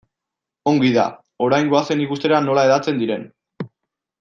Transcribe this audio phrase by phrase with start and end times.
[0.71, 1.03] Ongi da,
[1.49, 3.29] orain goazen ikustera nola hedatzen diren.